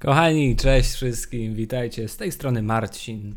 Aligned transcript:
Kochani, 0.00 0.56
cześć 0.56 0.92
wszystkim, 0.92 1.54
witajcie. 1.54 2.08
Z 2.08 2.16
tej 2.16 2.32
strony 2.32 2.62
Marcin. 2.62 3.34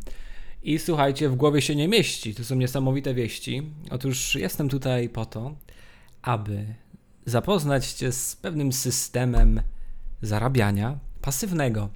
I 0.63 0.79
słuchajcie, 0.79 1.29
w 1.29 1.35
głowie 1.35 1.61
się 1.61 1.75
nie 1.75 1.87
mieści. 1.87 2.35
To 2.35 2.43
są 2.43 2.55
niesamowite 2.55 3.13
wieści. 3.13 3.61
Otóż 3.91 4.35
jestem 4.35 4.69
tutaj 4.69 5.09
po 5.09 5.25
to, 5.25 5.55
aby 6.21 6.65
zapoznać 7.25 7.91
Cię 7.91 8.11
z 8.11 8.35
pewnym 8.35 8.73
systemem 8.73 9.61
zarabiania 10.21 10.99
pasywnego. 11.21 11.89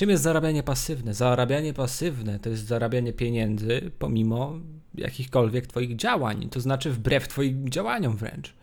Czym 0.00 0.10
jest 0.10 0.22
zarabianie 0.22 0.62
pasywne? 0.62 1.14
Zarabianie 1.14 1.74
pasywne 1.74 2.38
to 2.38 2.50
jest 2.50 2.66
zarabianie 2.66 3.12
pieniędzy 3.12 3.90
pomimo 3.98 4.58
jakichkolwiek 4.94 5.66
Twoich 5.66 5.96
działań, 5.96 6.48
to 6.50 6.60
znaczy 6.60 6.90
wbrew 6.90 7.28
Twoim 7.28 7.68
działaniom 7.68 8.16
wręcz. 8.16 8.54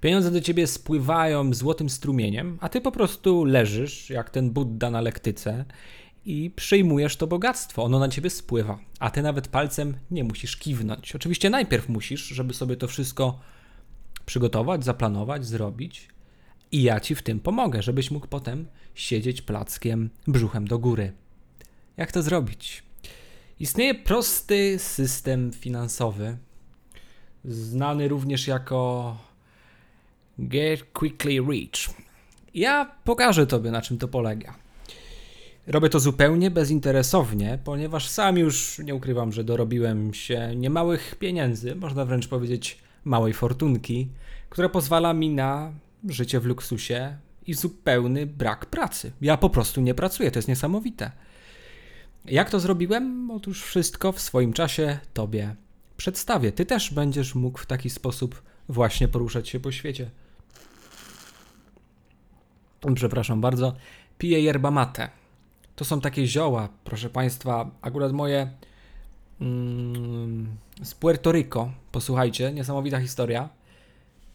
Pieniądze 0.00 0.30
do 0.30 0.40
ciebie 0.40 0.66
spływają 0.66 1.54
złotym 1.54 1.90
strumieniem, 1.90 2.58
a 2.60 2.68
ty 2.68 2.80
po 2.80 2.92
prostu 2.92 3.44
leżysz 3.44 4.10
jak 4.10 4.30
ten 4.30 4.50
Buddha 4.50 4.90
na 4.90 5.00
lektyce 5.00 5.64
i 6.24 6.50
przyjmujesz 6.56 7.16
to 7.16 7.26
bogactwo. 7.26 7.84
Ono 7.84 7.98
na 7.98 8.08
ciebie 8.08 8.30
spływa, 8.30 8.78
a 8.98 9.10
ty 9.10 9.22
nawet 9.22 9.48
palcem 9.48 9.94
nie 10.10 10.24
musisz 10.24 10.56
kiwnąć. 10.56 11.14
Oczywiście 11.16 11.50
najpierw 11.50 11.88
musisz, 11.88 12.22
żeby 12.22 12.54
sobie 12.54 12.76
to 12.76 12.88
wszystko 12.88 13.40
przygotować, 14.26 14.84
zaplanować, 14.84 15.46
zrobić. 15.46 16.13
I 16.74 16.82
ja 16.82 17.00
ci 17.00 17.14
w 17.14 17.22
tym 17.22 17.40
pomogę, 17.40 17.82
żebyś 17.82 18.10
mógł 18.10 18.26
potem 18.26 18.66
siedzieć 18.94 19.42
plackiem 19.42 20.10
brzuchem 20.26 20.68
do 20.68 20.78
góry. 20.78 21.12
Jak 21.96 22.12
to 22.12 22.22
zrobić? 22.22 22.82
Istnieje 23.60 23.94
prosty 23.94 24.78
system 24.78 25.52
finansowy, 25.52 26.36
znany 27.44 28.08
również 28.08 28.46
jako 28.46 29.16
Get 30.38 30.84
Quickly 30.92 31.40
Rich. 31.40 31.90
Ja 32.54 32.96
pokażę 33.04 33.46
Tobie, 33.46 33.70
na 33.70 33.82
czym 33.82 33.98
to 33.98 34.08
polega. 34.08 34.54
Robię 35.66 35.88
to 35.88 36.00
zupełnie 36.00 36.50
bezinteresownie, 36.50 37.58
ponieważ 37.64 38.08
sam 38.08 38.38
już 38.38 38.78
nie 38.78 38.94
ukrywam, 38.94 39.32
że 39.32 39.44
dorobiłem 39.44 40.14
się 40.14 40.52
niemałych 40.56 41.16
pieniędzy, 41.18 41.74
można 41.74 42.04
wręcz 42.04 42.28
powiedzieć 42.28 42.78
małej 43.04 43.32
fortunki, 43.32 44.08
która 44.50 44.68
pozwala 44.68 45.12
mi 45.12 45.30
na 45.30 45.72
życie 46.08 46.40
w 46.40 46.46
luksusie 46.46 47.16
i 47.46 47.54
zupełny 47.54 48.26
brak 48.26 48.66
pracy. 48.66 49.12
Ja 49.20 49.36
po 49.36 49.50
prostu 49.50 49.80
nie 49.80 49.94
pracuję, 49.94 50.30
to 50.30 50.38
jest 50.38 50.48
niesamowite. 50.48 51.10
Jak 52.24 52.50
to 52.50 52.60
zrobiłem? 52.60 53.30
Otóż 53.30 53.62
wszystko 53.62 54.12
w 54.12 54.20
swoim 54.20 54.52
czasie 54.52 54.98
Tobie 55.14 55.54
przedstawię. 55.96 56.52
Ty 56.52 56.66
też 56.66 56.94
będziesz 56.94 57.34
mógł 57.34 57.58
w 57.58 57.66
taki 57.66 57.90
sposób 57.90 58.42
właśnie 58.68 59.08
poruszać 59.08 59.48
się 59.48 59.60
po 59.60 59.72
świecie 59.72 60.10
przepraszam 62.94 63.40
bardzo, 63.40 63.74
piję 64.18 64.40
yerba 64.40 64.70
mate. 64.70 65.08
To 65.76 65.84
są 65.84 66.00
takie 66.00 66.26
zioła, 66.26 66.68
proszę 66.84 67.10
Państwa, 67.10 67.70
akurat 67.82 68.12
moje 68.12 68.50
mm, 69.40 70.56
z 70.82 70.94
Puerto 70.94 71.32
Rico. 71.32 71.70
Posłuchajcie, 71.92 72.52
niesamowita 72.52 73.00
historia. 73.00 73.48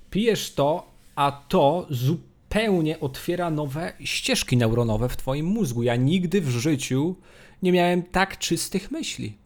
Pijesz 0.09 0.53
to, 0.53 0.92
a 1.20 1.31
to 1.31 1.88
zupełnie 1.89 3.00
otwiera 3.00 3.50
nowe 3.50 3.94
ścieżki 4.00 4.58
neuronowe 4.58 5.09
w 5.09 5.17
Twoim 5.17 5.45
mózgu. 5.45 5.84
Ja 5.84 5.95
nigdy 5.95 6.42
w 6.42 6.50
życiu 6.50 7.16
nie 7.64 7.72
miałem 7.72 8.03
tak 8.03 8.38
czystych 8.38 8.92
myśli. 8.92 9.38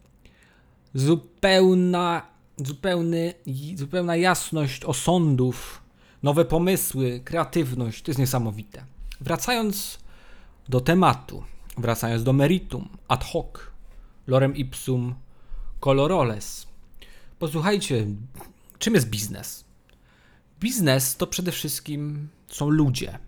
Zupełna, 0.94 2.26
zupełny, 2.56 3.34
zupełna 3.74 4.16
jasność 4.16 4.84
osądów, 4.84 5.82
nowe 6.22 6.44
pomysły, 6.44 7.20
kreatywność. 7.24 8.02
To 8.02 8.10
jest 8.10 8.18
niesamowite. 8.18 8.84
Wracając 9.20 9.98
do 10.68 10.80
tematu, 10.80 11.44
wracając 11.78 12.22
do 12.22 12.32
meritum, 12.32 12.88
ad 13.08 13.24
hoc, 13.24 13.46
lorem 14.26 14.56
ipsum 14.56 15.14
coloroles. 15.80 16.66
Posłuchajcie, 17.38 18.06
czym 18.78 18.94
jest 18.94 19.10
biznes? 19.10 19.64
Biznes 20.64 21.16
to 21.16 21.26
przede 21.26 21.52
wszystkim 21.52 22.28
są 22.46 22.68
ludzie. 22.68 23.18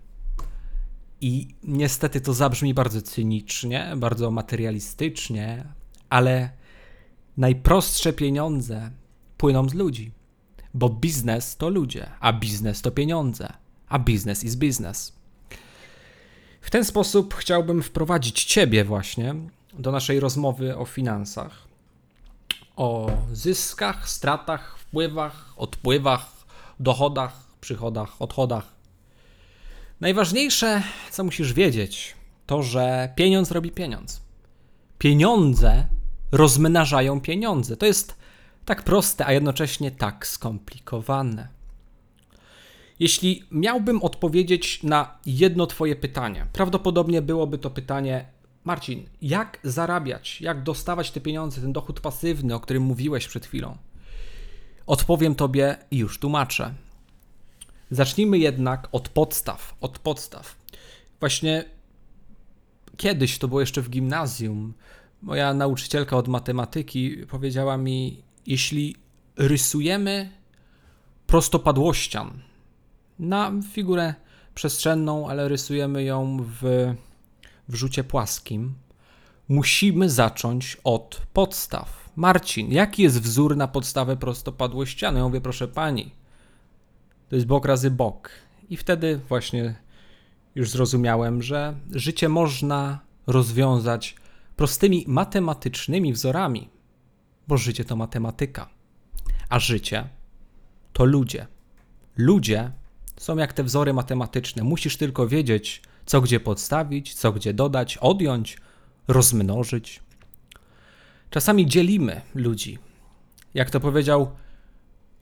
I 1.21 1.47
niestety 1.63 2.21
to 2.21 2.33
zabrzmi 2.33 2.73
bardzo 2.73 3.01
cynicznie, 3.01 3.93
bardzo 3.97 4.31
materialistycznie, 4.31 5.65
ale 6.09 6.49
najprostsze 7.37 8.13
pieniądze 8.13 8.91
płyną 9.37 9.69
z 9.69 9.73
ludzi. 9.73 10.11
Bo 10.73 10.89
biznes 10.89 11.57
to 11.57 11.69
ludzie, 11.69 12.09
a 12.19 12.33
biznes 12.33 12.81
to 12.81 12.91
pieniądze, 12.91 13.53
a 13.89 13.99
biznes 13.99 14.43
is 14.43 14.55
business. 14.55 15.13
W 16.61 16.69
ten 16.69 16.85
sposób 16.85 17.33
chciałbym 17.33 17.83
wprowadzić 17.83 18.43
Ciebie 18.43 18.83
właśnie 18.83 19.35
do 19.73 19.91
naszej 19.91 20.19
rozmowy 20.19 20.77
o 20.77 20.85
finansach, 20.85 21.67
o 22.75 23.11
zyskach, 23.33 24.09
stratach, 24.09 24.79
wpływach, 24.79 25.53
odpływach, 25.57 26.36
dochodach, 26.79 27.47
przychodach, 27.61 28.21
odchodach. 28.21 28.75
Najważniejsze, 29.99 30.83
co 31.11 31.23
musisz 31.23 31.53
wiedzieć, 31.53 32.15
to 32.45 32.63
że 32.63 33.13
pieniądz 33.15 33.51
robi 33.51 33.71
pieniądz. 33.71 34.21
Pieniądze 34.97 35.87
rozmnażają 36.31 37.21
pieniądze. 37.21 37.77
To 37.77 37.85
jest 37.85 38.17
tak 38.65 38.83
proste, 38.83 39.25
a 39.25 39.33
jednocześnie 39.33 39.91
tak 39.91 40.27
skomplikowane. 40.27 41.47
Jeśli 42.99 43.43
miałbym 43.51 44.03
odpowiedzieć 44.03 44.83
na 44.83 45.17
jedno 45.25 45.67
Twoje 45.67 45.95
pytanie, 45.95 46.45
prawdopodobnie 46.53 47.21
byłoby 47.21 47.57
to 47.57 47.69
pytanie: 47.69 48.25
Marcin, 48.63 49.09
jak 49.21 49.59
zarabiać, 49.63 50.41
jak 50.41 50.63
dostawać 50.63 51.11
te 51.11 51.21
pieniądze, 51.21 51.61
ten 51.61 51.73
dochód 51.73 51.99
pasywny, 51.99 52.55
o 52.55 52.59
którym 52.59 52.83
mówiłeś 52.83 53.27
przed 53.27 53.45
chwilą? 53.45 53.77
Odpowiem 54.87 55.35
Tobie 55.35 55.77
i 55.91 55.97
już 55.97 56.19
tłumaczę. 56.19 56.73
Zacznijmy 57.91 58.37
jednak 58.37 58.87
od 58.91 59.09
podstaw. 59.09 59.75
Od 59.81 59.99
podstaw. 59.99 60.55
Właśnie 61.19 61.65
kiedyś, 62.97 63.39
to 63.39 63.47
było 63.47 63.59
jeszcze 63.59 63.81
w 63.81 63.89
gimnazjum, 63.89 64.73
moja 65.21 65.53
nauczycielka 65.53 66.17
od 66.17 66.27
matematyki 66.27 67.17
powiedziała 67.29 67.77
mi: 67.77 68.23
Jeśli 68.45 68.95
rysujemy 69.35 70.31
prostopadłościan, 71.27 72.39
na 73.19 73.51
figurę 73.71 74.13
przestrzenną, 74.55 75.29
ale 75.29 75.47
rysujemy 75.47 76.03
ją 76.03 76.37
w, 76.43 76.93
w 77.69 77.75
rzucie 77.75 78.03
płaskim. 78.03 78.73
Musimy 79.49 80.09
zacząć 80.09 80.77
od 80.83 81.21
podstaw. 81.33 82.06
Marcin, 82.17 82.71
jaki 82.71 83.03
jest 83.03 83.21
wzór 83.21 83.57
na 83.57 83.67
podstawę 83.67 84.17
prostopadłościaną? 84.17 85.17
Ja 85.17 85.23
mówię, 85.23 85.41
proszę 85.41 85.67
pani, 85.67 86.11
to 87.29 87.35
jest 87.35 87.47
bok 87.47 87.65
razy 87.65 87.91
bok. 87.91 88.29
I 88.69 88.77
wtedy 88.77 89.19
właśnie 89.29 89.75
już 90.55 90.69
zrozumiałem, 90.69 91.41
że 91.41 91.75
życie 91.91 92.29
można 92.29 92.99
rozwiązać 93.27 94.15
prostymi 94.55 95.05
matematycznymi 95.07 96.13
wzorami, 96.13 96.69
bo 97.47 97.57
życie 97.57 97.85
to 97.85 97.95
matematyka, 97.95 98.69
a 99.49 99.59
życie 99.59 100.09
to 100.93 101.05
ludzie. 101.05 101.47
Ludzie 102.15 102.71
są 103.17 103.37
jak 103.37 103.53
te 103.53 103.63
wzory 103.63 103.93
matematyczne. 103.93 104.63
Musisz 104.63 104.97
tylko 104.97 105.27
wiedzieć, 105.27 105.81
co 106.05 106.21
gdzie 106.21 106.39
podstawić, 106.39 107.13
co 107.13 107.31
gdzie 107.31 107.53
dodać, 107.53 107.97
odjąć, 107.97 108.57
rozmnożyć. 109.07 110.06
Czasami 111.29 111.65
dzielimy 111.65 112.21
ludzi. 112.35 112.77
Jak 113.53 113.69
to 113.69 113.79
powiedział 113.79 114.31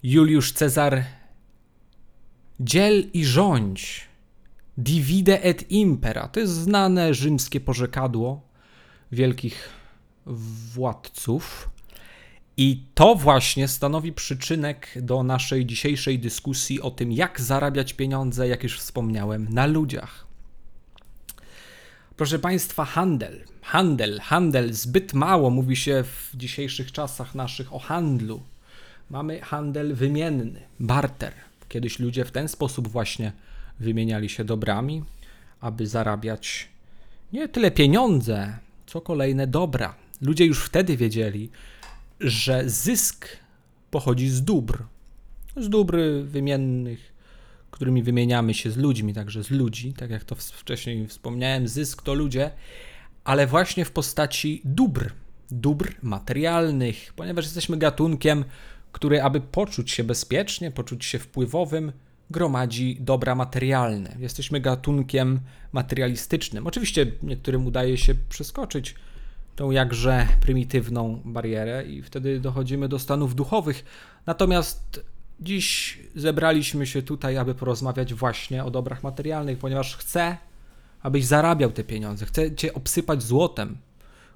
Juliusz 0.04 0.52
Cezar, 0.52 1.04
dziel 2.60 3.10
i 3.13 3.25
rządź. 3.25 4.07
Divide 4.78 5.44
et 5.44 5.72
impera. 5.72 6.28
To 6.28 6.40
jest 6.40 6.54
znane 6.54 7.13
rzymskie 7.13 7.60
porzekadło 7.60 8.42
wielkich 9.12 9.69
władców. 10.25 11.69
I 12.58 12.84
to 12.94 13.16
właśnie 13.16 13.68
stanowi 13.68 14.13
przyczynek 14.13 14.92
do 15.01 15.24
naszej 15.24 15.66
dzisiejszej 15.66 16.19
dyskusji 16.19 16.81
o 16.81 16.92
tym, 16.92 17.12
jak 17.12 17.42
zarabiać 17.42 17.94
pieniądze, 17.94 18.48
jak 18.48 18.63
już 18.63 18.80
wspomniałem, 18.80 19.48
na 19.50 19.66
ludziach. 19.66 20.28
Proszę 22.17 22.39
Państwa, 22.39 22.85
handel, 22.85 23.44
handel, 23.62 24.19
handel. 24.19 24.73
Zbyt 24.73 25.13
mało 25.13 25.50
mówi 25.50 25.75
się 25.75 26.03
w 26.03 26.38
dzisiejszych 26.38 26.91
czasach 26.91 27.35
naszych 27.35 27.73
o 27.73 27.79
handlu. 27.79 28.41
Mamy 29.09 29.39
handel 29.41 29.95
wymienny, 29.95 30.62
barter. 30.79 31.33
Kiedyś 31.69 32.00
ludzie 32.00 32.25
w 32.25 32.31
ten 32.31 32.47
sposób 32.47 32.88
właśnie 32.88 33.31
wymieniali 33.79 34.29
się 34.29 34.44
dobrami, 34.44 35.03
aby 35.62 35.88
zarabiać 35.88 36.67
nie 37.33 37.47
tyle 37.47 37.71
pieniądze, 37.71 38.57
co 38.85 39.01
kolejne 39.01 39.47
dobra. 39.47 39.95
Ludzie 40.21 40.45
już 40.45 40.65
wtedy 40.65 40.97
wiedzieli, 40.97 41.50
że 42.19 42.69
zysk 42.69 43.27
pochodzi 43.91 44.29
z 44.29 44.44
dóbr, 44.44 44.83
z 45.57 45.69
dóbr 45.69 45.97
wymiennych, 46.23 47.14
którymi 47.75 48.04
wymieniamy 48.04 48.54
się 48.54 48.72
z 48.72 48.77
ludźmi, 48.77 49.13
także 49.13 49.44
z 49.44 49.50
ludzi, 49.51 49.94
tak 49.94 50.10
jak 50.10 50.24
to 50.24 50.36
wcześniej 50.36 51.07
wspomniałem, 51.07 51.68
zysk 51.68 52.01
to 52.01 52.13
ludzie, 52.13 52.51
ale 53.24 53.48
właśnie 53.48 53.86
w 53.86 53.92
postaci 53.92 54.62
dóbr, 54.66 55.12
dóbr 55.51 55.95
materialnych, 56.01 57.13
ponieważ 57.16 57.45
jesteśmy 57.45 57.77
gatunkiem, 57.77 58.45
który, 58.92 59.22
aby 59.22 59.42
poczuć 59.42 59.92
się 59.92 60.04
bezpiecznie, 60.04 60.72
poczuć 60.72 61.06
się 61.06 61.19
wpływowym, 61.19 61.92
gromadzi 62.30 62.98
dobra 63.00 63.36
materialne. 63.36 64.16
Jesteśmy 64.19 64.60
gatunkiem 64.60 65.39
materialistycznym. 65.72 66.68
Oczywiście 66.68 67.06
niektórym 67.24 67.68
udaje 67.68 67.98
się 67.98 68.16
przeskoczyć 68.30 68.95
tą 69.56 69.72
jakże 69.72 70.27
prymitywną 70.42 71.22
barierę 71.25 71.83
i 71.86 72.01
wtedy 72.01 72.39
dochodzimy 72.39 72.88
do 72.88 73.00
stanów 73.00 73.36
duchowych. 73.36 73.86
Natomiast 74.25 75.06
dziś 75.40 76.00
zebraliśmy 76.16 76.88
się 76.88 77.02
tutaj, 77.02 77.38
aby 77.38 77.56
porozmawiać 77.56 78.14
właśnie 78.14 78.64
o 78.64 78.72
dobrach 78.72 79.04
materialnych, 79.04 79.58
ponieważ 79.58 79.98
chcę, 79.98 80.38
abyś 81.02 81.26
zarabiał 81.26 81.72
te 81.72 81.84
pieniądze, 81.84 82.26
chcę 82.26 82.56
cię 82.56 82.74
obsypać 82.74 83.24
złotem. 83.24 83.78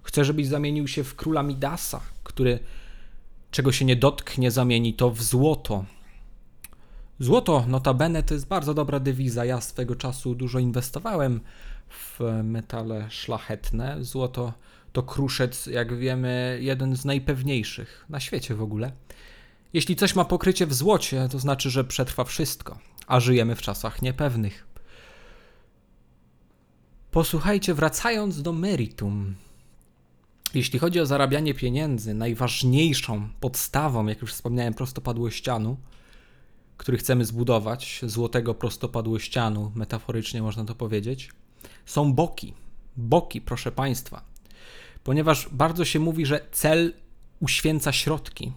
Chcę, 0.03 0.25
żebyś 0.25 0.47
zamienił 0.47 0.87
się 0.87 1.03
w 1.03 1.15
króla 1.15 1.43
Midasa, 1.43 2.01
który 2.23 2.59
czego 3.51 3.71
się 3.71 3.85
nie 3.85 3.95
dotknie, 3.95 4.51
zamieni 4.51 4.93
to 4.93 5.11
w 5.11 5.23
złoto. 5.23 5.85
Złoto, 7.19 7.65
notabene, 7.67 8.23
to 8.23 8.33
jest 8.33 8.47
bardzo 8.47 8.73
dobra 8.73 8.99
dewiza. 8.99 9.45
Ja 9.45 9.61
swego 9.61 9.95
czasu 9.95 10.35
dużo 10.35 10.59
inwestowałem 10.59 11.39
w 11.89 12.19
metale 12.43 13.07
szlachetne. 13.09 14.03
Złoto 14.03 14.53
to 14.93 15.03
kruszec, 15.03 15.65
jak 15.65 15.97
wiemy, 15.97 16.59
jeden 16.61 16.95
z 16.95 17.05
najpewniejszych 17.05 18.05
na 18.09 18.19
świecie 18.19 18.55
w 18.55 18.61
ogóle. 18.61 18.91
Jeśli 19.73 19.95
coś 19.95 20.15
ma 20.15 20.25
pokrycie 20.25 20.67
w 20.67 20.73
złocie, 20.73 21.27
to 21.31 21.39
znaczy, 21.39 21.69
że 21.69 21.83
przetrwa 21.83 22.23
wszystko, 22.23 22.79
a 23.07 23.19
żyjemy 23.19 23.55
w 23.55 23.61
czasach 23.61 24.01
niepewnych. 24.01 24.67
Posłuchajcie, 27.11 27.73
wracając 27.73 28.41
do 28.41 28.53
meritum. 28.53 29.35
Jeśli 30.53 30.79
chodzi 30.79 30.99
o 30.99 31.05
zarabianie 31.05 31.53
pieniędzy, 31.53 32.13
najważniejszą 32.13 33.29
podstawą, 33.39 34.07
jak 34.07 34.21
już 34.21 34.33
wspomniałem, 34.33 34.73
prostopadłościanu, 34.73 35.77
który 36.77 36.97
chcemy 36.97 37.25
zbudować, 37.25 38.01
złotego 38.03 38.53
prostopadłościanu, 38.53 39.71
metaforycznie 39.75 40.41
można 40.41 40.65
to 40.65 40.75
powiedzieć, 40.75 41.31
są 41.85 42.13
boki. 42.13 42.53
Boki, 42.97 43.41
proszę 43.41 43.71
Państwa. 43.71 44.21
Ponieważ 45.03 45.49
bardzo 45.51 45.85
się 45.85 45.99
mówi, 45.99 46.25
że 46.25 46.47
cel 46.51 46.93
uświęca 47.39 47.91
środki. 47.91 48.51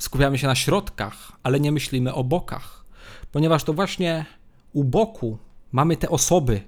Skupiamy 0.00 0.38
się 0.38 0.46
na 0.46 0.54
środkach, 0.54 1.32
ale 1.42 1.60
nie 1.60 1.72
myślimy 1.72 2.14
o 2.14 2.24
bokach. 2.24 2.84
Ponieważ 3.32 3.64
to 3.64 3.72
właśnie 3.72 4.24
u 4.72 4.84
boku 4.84 5.38
mamy 5.72 5.96
te 5.96 6.08
osoby, 6.08 6.60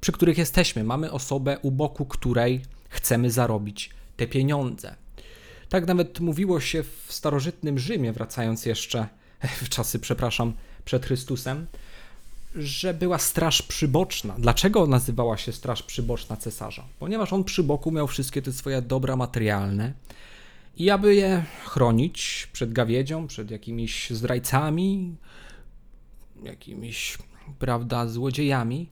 przy 0.00 0.12
których 0.12 0.38
jesteśmy. 0.38 0.84
Mamy 0.84 1.12
osobę 1.12 1.58
u 1.62 1.70
boku 1.70 2.06
której 2.06 2.62
chcemy 2.88 3.30
zarobić 3.30 3.90
te 4.16 4.26
pieniądze. 4.26 4.94
Tak 5.68 5.86
nawet 5.86 6.20
mówiło 6.20 6.60
się 6.60 6.82
w 6.82 7.06
starożytnym 7.08 7.78
Rzymie, 7.78 8.12
wracając 8.12 8.66
jeszcze 8.66 9.08
w 9.62 9.68
czasy, 9.68 9.98
przepraszam, 9.98 10.52
przed 10.84 11.06
Chrystusem, 11.06 11.66
że 12.54 12.94
była 12.94 13.18
straż 13.18 13.62
przyboczna. 13.62 14.34
Dlaczego 14.38 14.86
nazywała 14.86 15.36
się 15.36 15.52
straż 15.52 15.82
przyboczna 15.82 16.36
cesarza? 16.36 16.84
Ponieważ 16.98 17.32
on 17.32 17.44
przy 17.44 17.62
boku 17.62 17.90
miał 17.90 18.06
wszystkie 18.06 18.42
te 18.42 18.52
swoje 18.52 18.82
dobra 18.82 19.16
materialne 19.16 19.92
i 20.76 20.90
aby 20.90 21.14
je 21.14 21.44
chronić 21.64 22.48
przed 22.52 22.72
gawiedzią, 22.72 23.26
przed 23.26 23.50
jakimiś 23.50 24.10
zdrajcami, 24.10 25.16
jakimiś, 26.42 27.18
prawda, 27.58 28.06
złodziejami, 28.06 28.88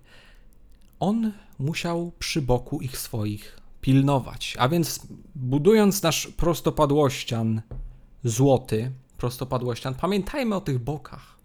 on 1.00 1.32
musiał 1.58 2.12
przy 2.19 2.42
boku 2.42 2.80
ich 2.80 2.98
swoich 2.98 3.60
pilnować. 3.80 4.56
A 4.58 4.69
więc 4.69 5.06
budując 5.34 6.02
nasz 6.02 6.26
prostopadłościan 6.26 7.62
złoty, 8.24 8.92
prostopadłościan, 9.16 9.94
pamiętajmy 9.94 10.54
o 10.54 10.60
tych 10.60 10.78
bokach. 10.78 11.38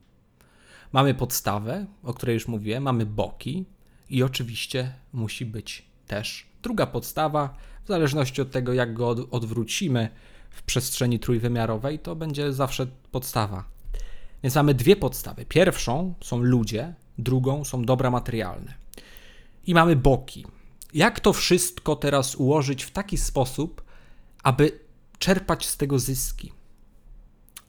Mamy 0.92 1.14
podstawę, 1.14 1.86
o 2.04 2.14
której 2.14 2.34
już 2.34 2.48
mówiłem, 2.48 2.84
mamy 2.84 3.06
boki 3.06 3.66
i 4.10 4.24
oczywiście 4.24 4.94
musi 5.14 5.46
być 5.46 5.93
też 6.08 6.46
druga 6.64 6.86
podstawa, 6.86 7.58
w 7.84 7.88
zależności 7.88 8.42
od 8.42 8.52
tego, 8.52 8.74
jak 8.74 8.94
go 8.94 9.10
odwrócimy 9.32 10.10
w 10.50 10.64
przestrzeni 10.64 11.20
trójwymiarowej, 11.20 12.00
to 12.00 12.16
będzie 12.16 12.54
zawsze 12.54 12.88
podstawa. 13.12 13.64
Więc 14.44 14.56
mamy 14.56 14.74
dwie 14.74 14.96
podstawy. 14.96 15.46
Pierwszą 15.46 16.14
są 16.22 16.38
ludzie, 16.38 16.94
drugą 17.18 17.64
są 17.64 17.86
dobra 17.86 18.12
materialne. 18.12 18.74
I 19.68 19.74
mamy 19.74 19.96
boki 19.96 20.46
jak 20.94 21.20
to 21.20 21.34
wszystko 21.34 21.96
teraz 21.96 22.36
ułożyć 22.36 22.84
w 22.84 22.92
taki 22.92 23.18
sposób, 23.18 23.84
aby 24.44 24.80
czerpać 25.20 25.68
z 25.68 25.78
tego 25.78 26.00
zyski? 26.00 26.52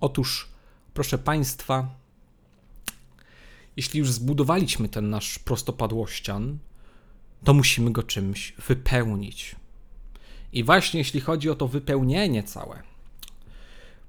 Otóż, 0.01 0.49
proszę 0.95 1.19
Państwa, 1.19 1.89
jeśli 3.77 3.99
już 3.99 4.13
zbudowaliśmy 4.13 4.89
ten 4.89 5.11
nasz 5.11 5.39
prostopadłościan, 5.39 6.59
to 7.45 7.55
musimy 7.55 7.91
go 7.91 8.03
czymś 8.03 8.53
wypełnić. 8.69 9.57
I 10.53 10.65
właśnie 10.65 10.99
jeśli 10.99 11.21
chodzi 11.21 11.51
o 11.51 11.55
to 11.55 11.69
wypełnienie 11.69 12.43
całe, 12.43 12.83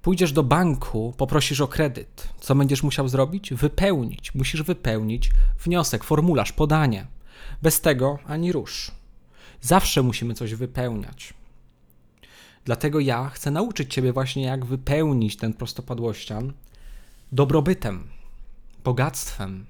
pójdziesz 0.01 0.31
do 0.31 0.43
banku, 0.43 1.13
poprosisz 1.17 1.61
o 1.61 1.67
kredyt. 1.67 2.27
Co 2.39 2.55
będziesz 2.55 2.83
musiał 2.83 3.07
zrobić? 3.07 3.53
Wypełnić. 3.53 4.35
Musisz 4.35 4.63
wypełnić 4.63 5.31
wniosek, 5.63 6.03
formularz, 6.03 6.51
podanie. 6.51 7.07
Bez 7.61 7.81
tego 7.81 8.19
ani 8.25 8.51
rusz. 8.51 8.91
Zawsze 9.61 10.03
musimy 10.03 10.33
coś 10.33 10.53
wypełniać. 10.53 11.33
Dlatego 12.65 12.99
ja 12.99 13.29
chcę 13.29 13.51
nauczyć 13.51 13.93
Ciebie 13.93 14.13
właśnie, 14.13 14.43
jak 14.43 14.65
wypełnić 14.65 15.37
ten 15.37 15.53
prostopadłościan 15.53 16.53
dobrobytem, 17.31 18.07
bogactwem. 18.83 19.65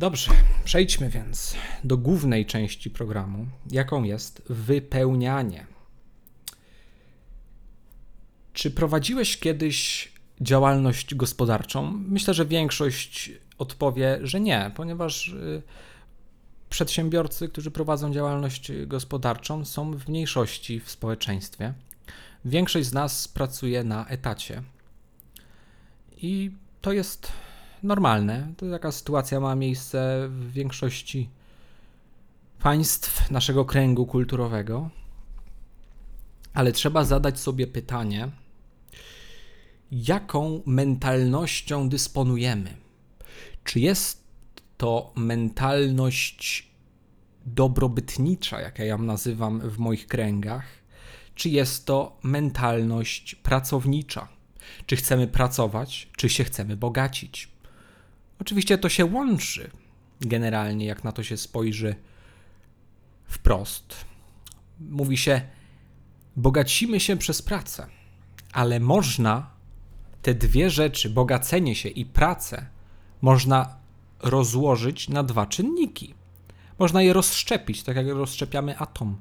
Dobrze, 0.00 0.32
przejdźmy 0.64 1.08
więc 1.08 1.54
do 1.84 1.96
głównej 1.96 2.46
części 2.46 2.90
programu, 2.90 3.46
jaką 3.70 4.02
jest 4.02 4.42
wypełnianie. 4.48 5.66
Czy 8.52 8.70
prowadziłeś 8.70 9.38
kiedyś 9.38 10.12
działalność 10.40 11.14
gospodarczą? 11.14 11.90
Myślę, 12.08 12.34
że 12.34 12.46
większość 12.46 13.32
odpowie, 13.58 14.18
że 14.22 14.40
nie, 14.40 14.70
ponieważ 14.74 15.28
y, 15.28 15.62
przedsiębiorcy, 16.70 17.48
którzy 17.48 17.70
prowadzą 17.70 18.12
działalność 18.12 18.72
gospodarczą, 18.86 19.64
są 19.64 19.98
w 19.98 20.08
mniejszości 20.08 20.80
w 20.80 20.90
społeczeństwie. 20.90 21.74
Większość 22.44 22.86
z 22.86 22.92
nas 22.92 23.28
pracuje 23.28 23.84
na 23.84 24.06
etacie. 24.06 24.62
I 26.16 26.50
to 26.80 26.92
jest 26.92 27.32
normalne. 27.82 28.52
To 28.56 28.70
taka 28.70 28.92
sytuacja 28.92 29.40
ma 29.40 29.54
miejsce 29.54 30.28
w 30.28 30.52
większości 30.52 31.30
państw 32.58 33.30
naszego 33.30 33.64
kręgu 33.64 34.06
kulturowego. 34.06 34.90
Ale 36.54 36.72
trzeba 36.72 37.04
zadać 37.04 37.40
sobie 37.40 37.66
pytanie, 37.66 38.28
jaką 39.92 40.62
mentalnością 40.66 41.88
dysponujemy? 41.88 42.76
Czy 43.64 43.80
jest 43.80 44.24
to 44.76 45.12
mentalność 45.16 46.70
dobrobytnicza, 47.46 48.60
jak 48.60 48.78
ja 48.78 48.84
ją 48.84 48.98
nazywam 48.98 49.60
w 49.60 49.78
moich 49.78 50.06
kręgach, 50.06 50.64
czy 51.34 51.48
jest 51.48 51.86
to 51.86 52.18
mentalność 52.22 53.34
pracownicza? 53.34 54.28
Czy 54.86 54.96
chcemy 54.96 55.26
pracować, 55.26 56.08
czy 56.16 56.28
się 56.28 56.44
chcemy 56.44 56.76
bogacić? 56.76 57.48
Oczywiście 58.40 58.78
to 58.78 58.88
się 58.88 59.04
łączy 59.04 59.70
generalnie, 60.20 60.86
jak 60.86 61.04
na 61.04 61.12
to 61.12 61.22
się 61.22 61.36
spojrzy 61.36 61.94
wprost. 63.24 63.96
Mówi 64.80 65.16
się, 65.16 65.40
bogacimy 66.36 67.00
się 67.00 67.16
przez 67.16 67.42
pracę, 67.42 67.86
ale 68.52 68.80
można 68.80 69.50
te 70.22 70.34
dwie 70.34 70.70
rzeczy, 70.70 71.10
bogacenie 71.10 71.74
się 71.74 71.88
i 71.88 72.04
pracę, 72.04 72.66
można 73.22 73.76
rozłożyć 74.18 75.08
na 75.08 75.22
dwa 75.22 75.46
czynniki. 75.46 76.14
Można 76.78 77.02
je 77.02 77.12
rozszczepić, 77.12 77.82
tak 77.82 77.96
jak 77.96 78.06
rozszczepiamy 78.06 78.78
atom. 78.78 79.16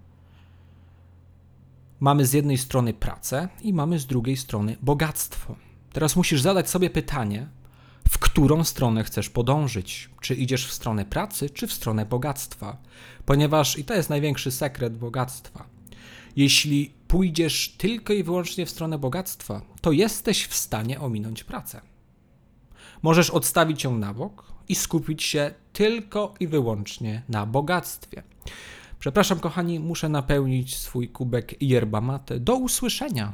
Mamy 1.99 2.25
z 2.25 2.33
jednej 2.33 2.57
strony 2.57 2.93
pracę 2.93 3.49
i 3.61 3.73
mamy 3.73 3.99
z 3.99 4.05
drugiej 4.05 4.38
strony 4.38 4.77
bogactwo. 4.81 5.55
Teraz 5.93 6.15
musisz 6.15 6.41
zadać 6.41 6.69
sobie 6.69 6.89
pytanie, 6.89 7.47
w 8.10 8.18
którą 8.18 8.63
stronę 8.63 9.03
chcesz 9.03 9.29
podążyć. 9.29 10.10
Czy 10.22 10.36
idziesz 10.36 10.68
w 10.68 10.74
stronę 10.74 11.06
pracy, 11.06 11.50
czy 11.50 11.68
w 11.68 11.74
stronę 11.74 12.06
bogactwa? 12.06 12.77
Ponieważ, 13.25 13.77
i 13.77 13.84
to 13.84 13.94
jest 13.94 14.10
największy 14.10 14.51
sekret 14.51 14.98
bogactwa, 14.98 15.65
jeśli 16.36 16.94
pójdziesz 17.08 17.75
tylko 17.77 18.13
i 18.13 18.24
wyłącznie 18.24 18.65
w 18.65 18.70
stronę 18.70 18.98
bogactwa, 18.98 19.62
to 19.82 19.91
jesteś 19.91 20.46
w 20.46 20.56
stanie 20.56 21.00
ominąć 21.00 21.44
pracę. 21.44 21.82
możesz 23.01 23.29
odstawić 23.29 23.84
ją 23.84 23.98
na 23.98 24.13
bok 24.13 24.53
i 24.70 24.75
skupić 24.75 25.24
się 25.24 25.53
tylko 25.74 26.34
i 26.39 26.48
wyłącznie 26.48 27.24
na 27.29 27.46
bogactwie. 27.46 28.24
Przepraszam, 29.00 29.39
kochani, 29.39 29.79
muszę 29.79 30.10
napełnić 30.10 30.77
swój 30.77 31.10
kubek 31.10 31.62
yerba 31.62 32.01
mate. 32.01 32.39
Do 32.39 32.56
usłyszenia. 32.56 33.34